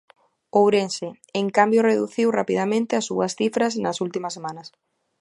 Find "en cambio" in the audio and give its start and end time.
1.41-1.81